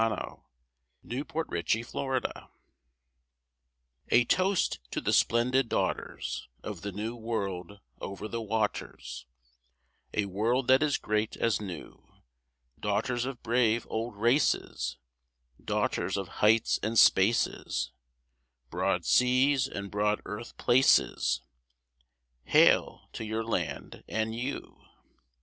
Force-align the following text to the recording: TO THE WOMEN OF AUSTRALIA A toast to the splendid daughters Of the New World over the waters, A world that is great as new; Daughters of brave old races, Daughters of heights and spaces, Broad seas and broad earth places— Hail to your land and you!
TO 0.01 0.07
THE 1.03 1.21
WOMEN 1.21 1.27
OF 1.29 1.53
AUSTRALIA 1.53 2.49
A 4.09 4.25
toast 4.25 4.79
to 4.89 4.99
the 4.99 5.13
splendid 5.13 5.69
daughters 5.69 6.47
Of 6.63 6.81
the 6.81 6.91
New 6.91 7.15
World 7.15 7.81
over 7.99 8.27
the 8.27 8.41
waters, 8.41 9.27
A 10.15 10.25
world 10.25 10.67
that 10.69 10.81
is 10.81 10.97
great 10.97 11.37
as 11.37 11.61
new; 11.61 12.15
Daughters 12.79 13.25
of 13.25 13.43
brave 13.43 13.85
old 13.91 14.15
races, 14.15 14.97
Daughters 15.63 16.17
of 16.17 16.27
heights 16.41 16.79
and 16.81 16.97
spaces, 16.97 17.91
Broad 18.71 19.05
seas 19.05 19.67
and 19.67 19.91
broad 19.91 20.19
earth 20.25 20.57
places— 20.57 21.41
Hail 22.45 23.07
to 23.13 23.23
your 23.23 23.43
land 23.43 24.03
and 24.09 24.33
you! 24.33 24.81